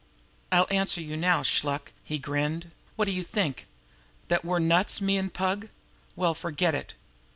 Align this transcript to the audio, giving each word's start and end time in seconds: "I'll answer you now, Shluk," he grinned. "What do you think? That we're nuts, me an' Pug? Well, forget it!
"I'll 0.51 0.65
answer 0.71 0.99
you 0.99 1.15
now, 1.15 1.43
Shluk," 1.43 1.91
he 2.03 2.17
grinned. 2.17 2.71
"What 2.95 3.05
do 3.05 3.11
you 3.11 3.21
think? 3.23 3.67
That 4.29 4.43
we're 4.43 4.57
nuts, 4.57 4.99
me 4.99 5.15
an' 5.15 5.29
Pug? 5.29 5.69
Well, 6.15 6.33
forget 6.33 6.73
it! 6.73 6.95